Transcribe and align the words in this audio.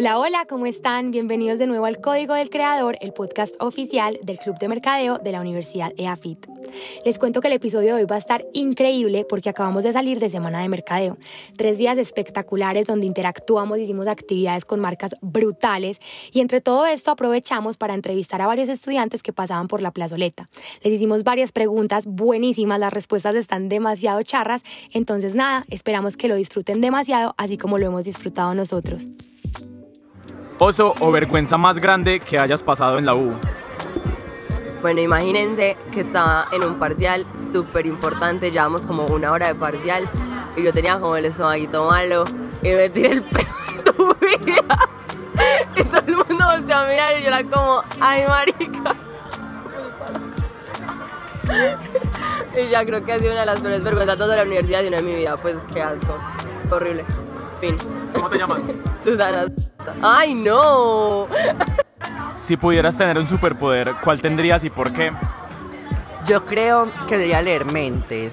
Hola, 0.00 0.20
hola, 0.20 0.46
¿cómo 0.48 0.66
están? 0.66 1.10
Bienvenidos 1.10 1.58
de 1.58 1.66
nuevo 1.66 1.84
al 1.84 2.00
Código 2.00 2.34
del 2.34 2.50
Creador, 2.50 2.96
el 3.00 3.12
podcast 3.12 3.56
oficial 3.58 4.16
del 4.22 4.38
Club 4.38 4.56
de 4.60 4.68
Mercadeo 4.68 5.18
de 5.18 5.32
la 5.32 5.40
Universidad 5.40 5.92
EAFIT. 5.96 6.46
Les 7.04 7.18
cuento 7.18 7.40
que 7.40 7.48
el 7.48 7.54
episodio 7.54 7.96
de 7.96 8.02
hoy 8.02 8.06
va 8.08 8.14
a 8.14 8.20
estar 8.20 8.46
increíble 8.52 9.26
porque 9.28 9.48
acabamos 9.48 9.82
de 9.82 9.92
salir 9.92 10.20
de 10.20 10.30
Semana 10.30 10.62
de 10.62 10.68
Mercadeo. 10.68 11.18
Tres 11.56 11.78
días 11.78 11.98
espectaculares 11.98 12.86
donde 12.86 13.06
interactuamos, 13.06 13.80
hicimos 13.80 14.06
actividades 14.06 14.64
con 14.64 14.78
marcas 14.78 15.16
brutales 15.20 15.98
y 16.30 16.42
entre 16.42 16.60
todo 16.60 16.86
esto 16.86 17.10
aprovechamos 17.10 17.76
para 17.76 17.94
entrevistar 17.94 18.40
a 18.40 18.46
varios 18.46 18.68
estudiantes 18.68 19.24
que 19.24 19.32
pasaban 19.32 19.66
por 19.66 19.82
la 19.82 19.90
plazoleta. 19.90 20.48
Les 20.84 20.92
hicimos 20.92 21.24
varias 21.24 21.50
preguntas 21.50 22.06
buenísimas, 22.06 22.78
las 22.78 22.92
respuestas 22.92 23.34
están 23.34 23.68
demasiado 23.68 24.22
charras, 24.22 24.62
entonces 24.92 25.34
nada, 25.34 25.64
esperamos 25.70 26.16
que 26.16 26.28
lo 26.28 26.36
disfruten 26.36 26.80
demasiado 26.80 27.34
así 27.36 27.58
como 27.58 27.78
lo 27.78 27.86
hemos 27.86 28.04
disfrutado 28.04 28.54
nosotros. 28.54 29.08
Oso 30.60 30.92
o 31.00 31.12
vergüenza 31.12 31.56
más 31.56 31.78
grande 31.78 32.18
que 32.18 32.38
hayas 32.38 32.62
pasado 32.62 32.98
en 32.98 33.06
la 33.06 33.14
U. 33.14 33.32
Bueno, 34.82 35.00
imagínense 35.00 35.76
que 35.92 36.00
estaba 36.00 36.48
en 36.52 36.64
un 36.64 36.78
parcial 36.78 37.26
súper 37.36 37.86
importante, 37.86 38.50
llevamos 38.50 38.84
como 38.86 39.06
una 39.06 39.32
hora 39.32 39.48
de 39.48 39.54
parcial 39.54 40.08
y 40.56 40.62
yo 40.62 40.72
tenía 40.72 40.98
como 40.98 41.16
el 41.16 41.26
estomaguito 41.26 41.86
malo 41.86 42.24
y 42.62 42.70
me 42.70 42.90
tiré 42.90 43.12
el 43.12 43.22
pedo 43.22 43.46
de 43.84 43.92
tu 43.92 44.14
vida. 44.14 44.78
Y 45.76 45.84
todo 45.84 46.02
el 46.06 46.16
mundo 46.16 46.44
volteó 46.52 46.76
a 46.76 46.86
mirar 46.86 47.18
y 47.18 47.22
yo 47.22 47.28
era 47.28 47.44
como, 47.44 47.82
ay 48.00 48.24
marica. 48.26 48.96
Y 52.56 52.68
ya 52.68 52.84
creo 52.84 53.04
que 53.04 53.12
ha 53.12 53.18
sido 53.18 53.30
una 53.32 53.40
de 53.40 53.46
las 53.46 53.60
peores 53.60 53.82
vergüenzas 53.82 54.18
de 54.18 54.36
la 54.36 54.42
universidad 54.42 54.82
y 54.82 54.88
una 54.88 54.96
de 54.96 55.02
mi 55.04 55.14
vida, 55.14 55.36
pues 55.36 55.56
qué 55.72 55.82
asco. 55.82 56.18
Horrible. 56.70 57.04
Fin. 57.60 57.76
¿Cómo 58.14 58.28
te 58.28 58.38
llamas? 58.38 58.62
Susana. 59.04 59.46
¡Ay, 60.02 60.34
no! 60.34 61.26
Si 62.38 62.56
pudieras 62.56 62.96
tener 62.96 63.18
un 63.18 63.26
superpoder, 63.26 63.96
¿cuál 64.02 64.22
tendrías 64.22 64.62
y 64.62 64.70
por 64.70 64.92
qué? 64.92 65.12
Yo 66.24 66.46
creo 66.46 66.88
que 67.08 67.16
debería 67.16 67.42
leer 67.42 67.64
mentes. 67.64 68.32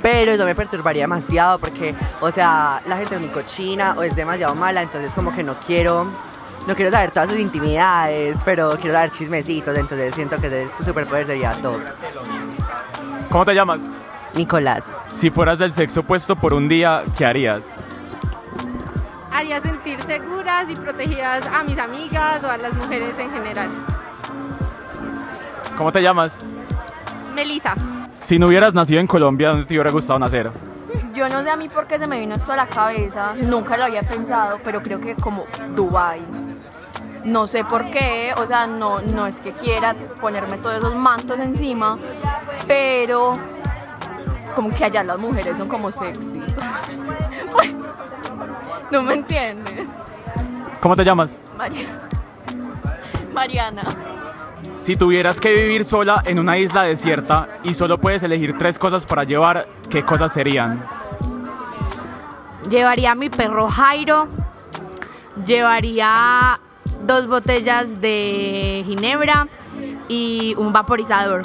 Pero 0.00 0.32
eso 0.32 0.44
me 0.46 0.54
perturbaría 0.54 1.02
demasiado 1.02 1.58
porque, 1.58 1.94
o 2.22 2.30
sea, 2.32 2.82
la 2.86 2.96
gente 2.96 3.14
es 3.14 3.20
muy 3.20 3.30
cochina 3.30 3.94
o 3.96 4.02
es 4.02 4.16
demasiado 4.16 4.54
mala, 4.54 4.80
entonces 4.80 5.12
como 5.12 5.34
que 5.34 5.44
no 5.44 5.54
quiero, 5.54 6.06
no 6.66 6.74
quiero 6.74 6.90
saber 6.90 7.10
todas 7.10 7.28
sus 7.28 7.38
intimidades, 7.38 8.38
pero 8.44 8.70
quiero 8.80 8.94
dar 8.94 9.10
chismecitos, 9.10 9.76
entonces 9.76 10.14
siento 10.14 10.38
que 10.38 10.46
ese 10.46 10.68
superpoder 10.84 11.26
sería 11.26 11.52
top. 11.52 11.80
¿Cómo 13.30 13.44
te 13.44 13.54
llamas? 13.54 13.82
Nicolás. 14.34 14.82
Si 15.08 15.30
fueras 15.30 15.58
del 15.58 15.72
sexo 15.72 16.00
opuesto 16.00 16.36
por 16.36 16.54
un 16.54 16.68
día, 16.68 17.04
¿qué 17.16 17.26
harías? 17.26 17.76
Haría 19.32 19.60
sentir 19.60 20.00
seguras 20.02 20.66
y 20.68 20.74
protegidas 20.74 21.46
a 21.46 21.62
mis 21.64 21.78
amigas 21.78 22.42
o 22.44 22.48
a 22.48 22.56
las 22.56 22.74
mujeres 22.74 23.18
en 23.18 23.30
general. 23.30 23.70
¿Cómo 25.76 25.90
te 25.90 26.02
llamas? 26.02 26.44
Melissa. 27.34 27.74
Si 28.20 28.38
no 28.38 28.46
hubieras 28.46 28.74
nacido 28.74 29.00
en 29.00 29.06
Colombia, 29.06 29.48
¿dónde 29.48 29.64
te 29.64 29.74
hubiera 29.74 29.90
gustado 29.90 30.18
nacer? 30.18 30.50
Yo 31.14 31.28
no 31.28 31.42
sé 31.42 31.50
a 31.50 31.56
mí 31.56 31.68
por 31.68 31.86
qué 31.86 31.98
se 31.98 32.06
me 32.06 32.20
vino 32.20 32.34
esto 32.36 32.52
a 32.52 32.56
la 32.56 32.66
cabeza, 32.66 33.34
nunca 33.42 33.76
lo 33.76 33.84
había 33.84 34.02
pensado, 34.02 34.58
pero 34.64 34.82
creo 34.82 35.00
que 35.00 35.14
como 35.14 35.44
Dubai. 35.74 36.20
No 37.24 37.46
sé 37.46 37.64
por 37.64 37.90
qué, 37.90 38.32
o 38.36 38.46
sea, 38.46 38.66
no, 38.66 39.00
no 39.00 39.26
es 39.26 39.38
que 39.38 39.52
quiera 39.52 39.94
ponerme 40.20 40.58
todos 40.58 40.76
esos 40.76 40.94
mantos 40.94 41.38
encima, 41.38 41.98
pero 42.66 43.34
como 44.54 44.70
que 44.70 44.84
allá 44.84 45.02
las 45.04 45.18
mujeres 45.18 45.56
son 45.56 45.68
como 45.68 45.90
sexys. 45.90 46.58
Pues, 47.52 47.74
no 48.92 49.02
me 49.02 49.14
entiendes. 49.14 49.88
¿Cómo 50.80 50.94
te 50.94 51.04
llamas? 51.04 51.40
María. 51.56 51.86
Mariana. 53.32 53.82
Si 54.76 54.96
tuvieras 54.96 55.40
que 55.40 55.54
vivir 55.54 55.84
sola 55.84 56.22
en 56.26 56.38
una 56.38 56.58
isla 56.58 56.82
desierta 56.82 57.48
y 57.64 57.72
solo 57.74 57.98
puedes 57.98 58.22
elegir 58.22 58.58
tres 58.58 58.78
cosas 58.78 59.06
para 59.06 59.24
llevar, 59.24 59.66
¿qué 59.88 60.04
cosas 60.04 60.32
serían? 60.32 60.84
Llevaría 62.68 63.12
a 63.12 63.14
mi 63.14 63.30
perro 63.30 63.68
Jairo. 63.68 64.28
Llevaría 65.46 66.58
dos 67.06 67.26
botellas 67.26 68.00
de 68.00 68.82
ginebra 68.86 69.48
y 70.08 70.54
un 70.56 70.72
vaporizador. 70.72 71.42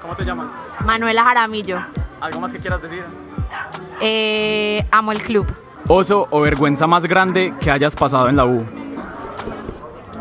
¿Cómo 0.00 0.14
te 0.14 0.24
llamas? 0.24 0.52
Manuela 0.84 1.24
Jaramillo. 1.24 1.80
¿Algo 2.20 2.40
más 2.40 2.52
que 2.52 2.60
quieras 2.60 2.80
decir? 2.80 3.04
Eh, 4.00 4.84
amo 4.90 5.12
el 5.12 5.22
club. 5.22 5.46
Oso 5.94 6.26
o 6.30 6.40
vergüenza 6.40 6.86
más 6.86 7.04
grande 7.04 7.52
que 7.60 7.70
hayas 7.70 7.94
pasado 7.94 8.26
en 8.30 8.36
la 8.36 8.46
U. 8.46 8.64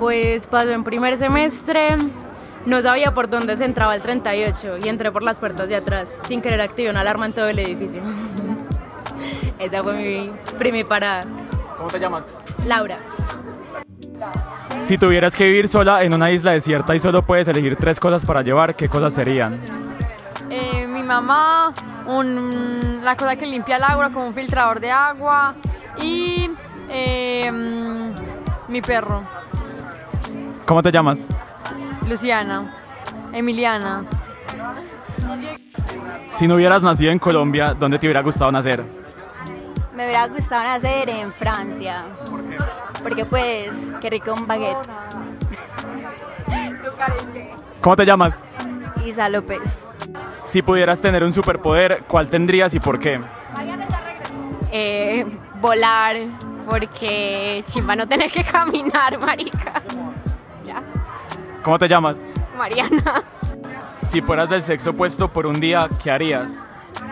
Pues 0.02 0.46
pasó 0.46 0.70
en 0.72 0.84
primer 0.84 1.18
semestre, 1.18 1.96
no 2.66 2.82
sabía 2.82 3.12
por 3.12 3.30
dónde 3.30 3.56
se 3.56 3.64
entraba 3.64 3.96
el 3.96 4.02
38 4.02 4.80
y 4.84 4.90
entré 4.90 5.14
por 5.14 5.24
las 5.24 5.40
puertas 5.40 5.70
de 5.70 5.78
atrás. 5.78 6.10
Sin 6.28 6.42
querer 6.42 6.60
activé 6.60 6.90
una 6.90 7.00
alarma 7.00 7.26
en 7.26 7.32
todo 7.32 7.48
el 7.48 7.58
edificio. 7.58 8.02
Esa 9.60 9.82
fue 9.82 9.94
mi 9.94 10.32
primer 10.58 10.86
parada. 10.86 11.22
¿Cómo 11.78 11.88
te 11.88 12.00
llamas? 12.00 12.36
Laura. 12.66 12.98
Si 14.82 14.98
tuvieras 14.98 15.38
que 15.38 15.46
vivir 15.46 15.70
sola 15.70 16.04
en 16.04 16.14
una 16.14 16.32
isla 16.32 16.52
desierta 16.52 16.96
y 16.96 17.00
solo 17.00 17.22
puedes 17.22 17.48
elegir 17.48 17.78
tres 17.78 17.98
cosas 17.98 18.26
para 18.26 18.42
llevar, 18.42 18.76
¿qué 18.76 18.90
cosas 18.90 19.14
serían? 19.14 19.62
Eh, 20.50 20.86
mi 20.86 21.02
mamá, 21.02 21.74
un, 22.18 23.00
la 23.04 23.16
cosa 23.16 23.36
que 23.36 23.46
limpia 23.46 23.78
el 23.78 23.84
agua 23.84 24.12
como 24.12 24.28
un 24.28 24.34
filtrador 24.34 24.80
de 24.80 24.92
agua 24.92 25.56
y 26.02 26.50
eh, 26.90 27.52
mi 28.68 28.82
perro, 28.82 29.22
¿Cómo 30.72 30.82
te 30.82 30.90
llamas? 30.90 31.28
Luciana, 32.08 32.74
Emiliana. 33.34 34.06
Si 36.28 36.48
no 36.48 36.56
hubieras 36.56 36.82
nacido 36.82 37.12
en 37.12 37.20
Colombia, 37.20 37.74
¿dónde 37.74 38.00
te 38.00 38.08
hubiera 38.08 38.22
gustado 38.22 38.52
nacer? 38.54 38.82
Me 39.94 40.06
hubiera 40.06 40.28
gustado 40.28 40.64
nacer 40.64 41.10
en 41.10 41.34
Francia. 41.34 42.06
Porque 43.04 43.26
pues, 43.26 43.70
qué 44.02 44.10
rico 44.10 44.34
un 44.34 44.48
baguette. 44.48 44.88
¿Cómo 47.82 47.96
te 47.98 48.06
llamas? 48.06 48.44
Isa 49.06 49.28
López. 49.28 49.91
Si 50.44 50.62
pudieras 50.62 51.02
tener 51.02 51.24
un 51.24 51.34
superpoder, 51.34 52.04
¿cuál 52.08 52.30
tendrías 52.30 52.74
y 52.74 52.80
por 52.80 53.00
qué? 53.00 53.20
Eh, 54.72 55.26
volar, 55.60 56.16
porque 56.70 57.64
chimba 57.68 57.96
no 57.96 58.08
tener 58.08 58.32
que 58.32 58.44
caminar, 58.52 59.20
marica. 59.20 59.82
Ya. 60.66 60.82
¿Cómo 61.64 61.78
te 61.78 61.88
llamas? 61.88 62.28
Mariana. 62.58 63.24
Si 64.04 64.22
fueras 64.22 64.50
del 64.50 64.64
sexo 64.64 64.92
opuesto 64.92 65.28
por 65.28 65.46
un 65.46 65.60
día, 65.60 65.88
¿qué 66.02 66.10
harías? 66.10 66.64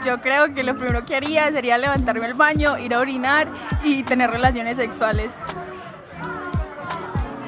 Yo 0.04 0.20
creo 0.22 0.54
que 0.54 0.64
lo 0.64 0.76
primero 0.76 1.06
que 1.06 1.16
haría 1.16 1.52
sería 1.52 1.78
levantarme 1.78 2.26
al 2.26 2.34
baño, 2.34 2.78
ir 2.78 2.94
a 2.94 3.00
orinar 3.00 3.48
y 3.84 4.04
tener 4.04 4.30
relaciones 4.32 4.78
sexuales. 4.78 5.36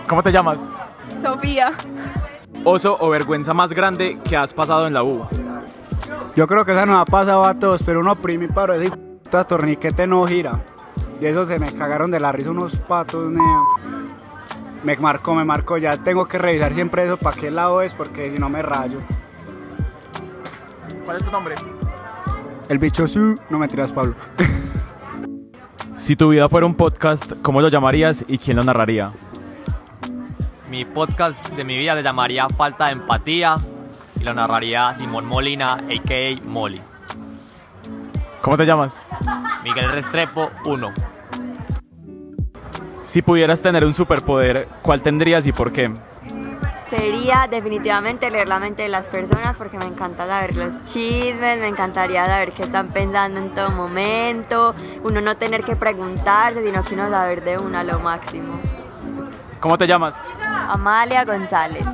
¿Cómo 0.08 0.22
te 0.22 0.32
llamas? 0.32 0.70
Sofía. 1.22 1.74
Oso 2.64 2.98
o 3.00 3.10
vergüenza 3.10 3.54
más 3.54 3.72
grande 3.72 4.20
que 4.28 4.38
has 4.38 4.54
pasado 4.54 4.86
en 4.86 4.94
la 4.94 5.04
U. 5.04 5.28
Yo 6.36 6.48
creo 6.48 6.64
que 6.64 6.72
esa 6.72 6.86
nos 6.86 7.02
ha 7.02 7.06
pasado 7.06 7.44
a 7.46 7.54
todos, 7.56 7.84
pero 7.84 8.00
uno 8.00 8.16
primi 8.16 8.48
para 8.48 8.78
ese 8.78 8.86
hijo 8.86 8.96
de 8.96 9.46
torniquete 9.46 10.08
no 10.08 10.26
gira. 10.26 10.62
Y 11.20 11.26
eso 11.26 11.46
se 11.46 11.60
me 11.60 11.72
cagaron 11.72 12.10
de 12.10 12.20
la 12.20 12.32
risa 12.32 12.52
unos 12.52 12.78
patos, 12.78 13.30
nea. 13.30 13.62
Me 14.84 14.96
marcó, 14.96 15.36
me 15.36 15.44
marcó. 15.44 15.78
Ya 15.78 15.98
tengo 15.98 16.28
que 16.28 16.38
revisar 16.38 16.74
siempre 16.74 17.04
eso 17.04 17.18
para 17.18 17.36
qué 17.36 17.52
lado 17.52 17.82
es, 17.82 17.94
porque 17.94 18.32
si 18.32 18.38
no 18.38 18.50
me 18.50 18.62
rayo. 18.62 19.00
¿Cuál 21.06 21.18
es 21.18 21.26
tu 21.26 21.32
nombre? 21.32 21.56
El 22.70 22.80
bicho 22.80 23.08
su, 23.08 23.38
no 23.50 23.60
me 23.60 23.68
tiras, 23.68 23.92
Pablo. 23.92 24.16
Si 25.94 26.16
tu 26.16 26.30
vida 26.30 26.50
fuera 26.50 26.66
un 26.66 26.74
podcast, 26.74 27.34
¿cómo 27.44 27.62
lo 27.62 27.68
llamarías 27.68 28.26
y 28.28 28.40
quién 28.40 28.58
lo 28.58 28.64
narraría? 28.64 29.12
Mi 30.68 30.84
podcast 30.84 31.50
de 31.50 31.64
mi 31.64 31.78
vida 31.78 31.94
le 31.94 32.02
llamaría 32.02 32.48
Falta 32.50 32.86
de 32.86 32.94
Empatía 32.94 33.56
y 34.22 34.24
lo 34.24 34.36
narraría 34.36 34.94
Simón 34.94 35.26
Molina, 35.26 35.74
a.k.a. 35.74 36.46
Molly. 36.46 36.80
¿Cómo 38.42 38.56
te 38.56 38.66
llamas? 38.66 39.02
Miguel 39.64 39.92
Restrepo 39.92 40.52
1. 40.66 40.94
Si 43.02 43.24
pudieras 43.24 43.64
tener 43.64 43.84
un 43.84 43.96
superpoder, 43.96 44.68
¿cuál 44.84 45.02
tendrías 45.02 45.48
y 45.48 45.52
por 45.52 45.72
qué? 45.72 45.92
Sería 46.92 47.48
definitivamente 47.50 48.30
leer 48.30 48.48
la 48.48 48.60
mente 48.60 48.84
de 48.84 48.90
las 48.90 49.08
personas 49.08 49.58
porque 49.58 49.80
me 49.80 49.86
encanta 49.86 50.28
saber 50.28 50.56
los 50.56 50.84
chismes, 50.86 51.60
me 51.60 51.68
encantaría 51.68 52.24
saber 52.26 52.52
qué 52.52 52.64
están 52.64 52.90
pensando 52.90 53.40
en 53.40 53.50
todo 53.56 53.72
momento, 53.72 54.76
uno 55.04 55.22
no 55.22 55.36
tener 55.38 55.64
que 55.64 55.76
preguntarse, 55.76 56.64
sino 56.64 56.84
que 56.84 56.94
uno 56.94 57.10
saber 57.10 57.44
de 57.44 57.58
una 57.58 57.84
lo 57.84 58.00
máximo. 58.00 58.60
¿Cómo 59.60 59.78
te 59.78 59.88
llamas? 59.88 60.24
Amalia 60.44 61.24
González. 61.26 61.86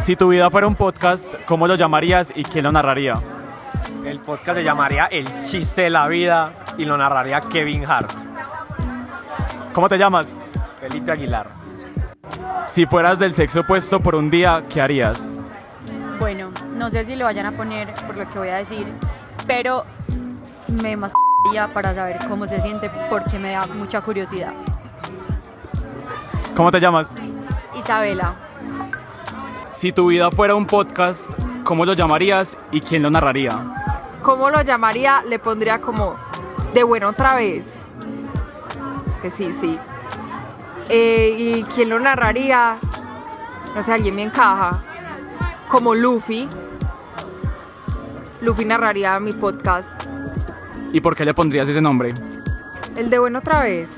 Si 0.00 0.16
tu 0.16 0.28
vida 0.28 0.48
fuera 0.48 0.66
un 0.66 0.76
podcast, 0.76 1.34
¿cómo 1.44 1.68
lo 1.68 1.74
llamarías 1.74 2.32
y 2.34 2.42
quién 2.42 2.64
lo 2.64 2.72
narraría? 2.72 3.14
El 4.04 4.18
podcast 4.20 4.58
se 4.58 4.64
llamaría 4.64 5.04
El 5.06 5.26
chiste 5.44 5.82
de 5.82 5.90
la 5.90 6.08
vida 6.08 6.52
y 6.78 6.86
lo 6.86 6.96
narraría 6.96 7.40
Kevin 7.40 7.84
Hart. 7.84 8.10
¿Cómo 9.74 9.88
te 9.90 9.98
llamas? 9.98 10.38
Felipe 10.80 11.12
Aguilar. 11.12 11.48
Si 12.64 12.86
fueras 12.86 13.18
del 13.18 13.34
sexo 13.34 13.60
opuesto 13.60 14.00
por 14.00 14.14
un 14.14 14.30
día, 14.30 14.64
¿qué 14.70 14.80
harías? 14.80 15.34
Bueno, 16.18 16.50
no 16.76 16.90
sé 16.90 17.04
si 17.04 17.14
lo 17.14 17.26
vayan 17.26 17.46
a 17.46 17.52
poner 17.52 17.92
por 18.06 18.16
lo 18.16 18.28
que 18.30 18.38
voy 18.38 18.48
a 18.48 18.56
decir, 18.56 18.86
pero 19.46 19.84
me 20.82 20.96
mascaría 20.96 21.72
para 21.74 21.94
saber 21.94 22.18
cómo 22.26 22.46
se 22.46 22.58
siente 22.60 22.90
porque 23.10 23.38
me 23.38 23.52
da 23.52 23.66
mucha 23.66 24.00
curiosidad. 24.00 24.54
¿Cómo 26.56 26.70
te 26.70 26.80
llamas? 26.80 27.14
Isabela, 27.78 28.34
Si 29.70 29.92
tu 29.92 30.08
vida 30.08 30.32
fuera 30.32 30.56
un 30.56 30.66
podcast, 30.66 31.30
¿cómo 31.62 31.84
lo 31.84 31.92
llamarías 31.92 32.58
y 32.72 32.80
quién 32.80 33.04
lo 33.04 33.10
narraría? 33.10 33.52
¿Cómo 34.20 34.50
lo 34.50 34.60
llamaría? 34.62 35.22
Le 35.22 35.38
pondría 35.38 35.80
como 35.80 36.16
de 36.74 36.82
bueno 36.82 37.10
otra 37.10 37.36
vez. 37.36 37.64
Que 39.22 39.30
sí, 39.30 39.52
sí. 39.58 39.78
Eh, 40.88 41.34
¿Y 41.38 41.62
quién 41.62 41.88
lo 41.88 42.00
narraría? 42.00 42.78
No 43.74 43.82
sé, 43.82 43.92
alguien 43.92 44.16
me 44.16 44.24
encaja. 44.24 44.82
Como 45.68 45.94
Luffy. 45.94 46.48
Luffy 48.40 48.64
narraría 48.64 49.20
mi 49.20 49.32
podcast. 49.32 50.02
¿Y 50.92 51.00
por 51.00 51.14
qué 51.14 51.24
le 51.24 51.32
pondrías 51.32 51.68
ese 51.68 51.80
nombre? 51.80 52.12
El 52.96 53.08
de 53.08 53.20
bueno 53.20 53.38
otra 53.38 53.62
vez. 53.62 53.88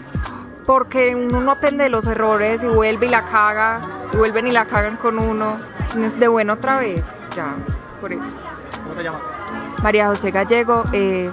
Porque 0.67 1.15
uno 1.15 1.41
no 1.41 1.51
aprende 1.51 1.85
de 1.85 1.91
los 1.91 2.07
errores 2.07 2.63
y 2.63 2.67
vuelve 2.67 3.07
y 3.07 3.09
la 3.09 3.25
caga. 3.25 3.81
Y 4.13 4.17
vuelven 4.17 4.47
y 4.47 4.53
la 4.53 4.65
cagan 4.67 4.97
con 4.97 5.19
uno. 5.19 5.57
No 5.97 6.05
es 6.07 6.19
de 6.19 6.29
bueno 6.29 6.55
otra 6.55 6.79
vez. 6.79 7.05
Ya, 7.35 7.55
por 8.01 8.13
eso. 8.13 8.23
¿Cómo 8.83 8.95
te 8.95 9.03
llamas? 9.05 9.21
María 9.83 10.09
José 10.09 10.31
Gallego. 10.31 10.85
eh, 10.93 11.31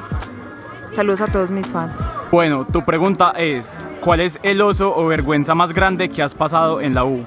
saludos 0.94 1.22
a 1.22 1.28
todos 1.28 1.52
mis 1.52 1.68
fans. 1.68 1.96
Bueno, 2.32 2.66
tu 2.66 2.84
pregunta 2.86 3.32
es, 3.36 3.88
¿cuál 4.02 4.20
es 4.22 4.40
el 4.44 4.62
oso 4.62 4.96
o 4.96 5.06
vergüenza 5.08 5.56
más 5.56 5.74
grande 5.74 6.10
que 6.10 6.22
has 6.22 6.36
pasado 6.36 6.80
en 6.82 6.94
la 6.94 7.04
U? 7.06 7.24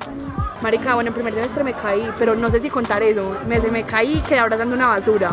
Marica, 0.63 0.95
bueno, 0.95 1.09
en 1.09 1.15
primer 1.15 1.35
semestre 1.35 1.65
me 1.65 1.73
caí, 1.75 2.09
pero 2.17 2.37
no 2.37 2.49
sé 2.49 2.61
si 2.61 2.71
contar 2.71 3.03
eso. 3.03 3.37
Me, 3.49 3.59
me 3.61 3.83
caí 3.85 4.19
y 4.19 4.21
quedé 4.21 4.39
abrazando 4.39 4.77
una 4.77 4.87
basura. 4.89 5.31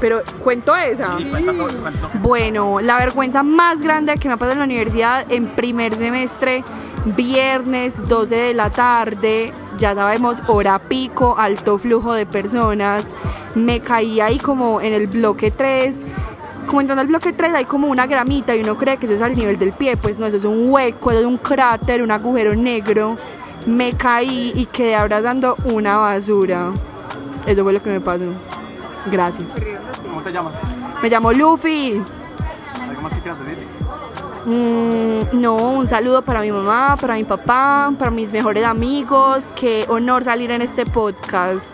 Pero 0.00 0.20
cuento 0.42 0.74
esa. 0.76 1.16
Bueno, 2.14 2.80
la 2.80 2.98
vergüenza 2.98 3.42
más 3.42 3.80
grande 3.82 4.14
que 4.18 4.28
me 4.28 4.34
ha 4.34 4.36
pasado 4.36 4.52
en 4.54 4.58
la 4.60 4.64
universidad 4.64 5.26
en 5.30 5.48
primer 5.54 5.94
semestre, 5.94 6.64
viernes 7.04 8.08
12 8.08 8.34
de 8.34 8.54
la 8.54 8.70
tarde, 8.70 9.52
ya 9.78 9.94
sabemos, 9.94 10.42
hora 10.46 10.78
pico, 10.78 11.34
alto 11.36 11.78
flujo 11.78 12.14
de 12.14 12.26
personas. 12.26 13.06
Me 13.54 13.80
caí 13.80 14.20
ahí 14.20 14.38
como 14.38 14.80
en 14.80 14.92
el 14.92 15.06
bloque 15.08 15.50
3. 15.50 16.04
Como 16.66 16.80
entrando 16.80 17.02
al 17.02 17.08
bloque 17.08 17.32
3 17.32 17.54
hay 17.54 17.64
como 17.64 17.88
una 17.88 18.06
gramita 18.06 18.54
y 18.54 18.60
uno 18.60 18.76
cree 18.76 18.96
que 18.96 19.06
eso 19.06 19.14
es 19.14 19.20
al 19.20 19.34
nivel 19.34 19.58
del 19.58 19.72
pie, 19.72 19.96
pues 19.96 20.20
no, 20.20 20.26
eso 20.26 20.36
es 20.36 20.44
un 20.44 20.70
hueco, 20.70 21.10
eso 21.10 21.20
es 21.20 21.26
un 21.26 21.38
cráter, 21.38 22.02
un 22.02 22.10
agujero 22.10 22.54
negro. 22.54 23.18
Me 23.66 23.92
caí 23.92 24.52
y 24.54 24.66
quedé 24.66 24.94
abrazando 24.94 25.56
una 25.64 25.96
basura. 25.98 26.72
Eso 27.46 27.62
fue 27.64 27.72
lo 27.72 27.82
que 27.82 27.90
me 27.90 28.00
pasó. 28.00 28.24
Gracias. 29.10 29.48
¿Cómo 30.02 30.22
te 30.22 30.32
llamas? 30.32 30.54
Me 31.02 31.08
llamo 31.08 31.32
Luffy. 31.32 32.02
¿Algo 32.80 33.02
más 33.02 33.12
que 33.12 33.20
quieras 33.20 33.38
decir? 33.40 33.81
Mm, 34.44 35.40
no, 35.40 35.56
un 35.56 35.86
saludo 35.86 36.22
para 36.22 36.40
mi 36.40 36.50
mamá, 36.50 36.96
para 37.00 37.14
mi 37.14 37.24
papá, 37.24 37.92
para 37.98 38.10
mis 38.10 38.32
mejores 38.32 38.64
amigos. 38.64 39.44
Qué 39.54 39.84
honor 39.88 40.24
salir 40.24 40.50
en 40.50 40.62
este 40.62 40.84
podcast. 40.84 41.70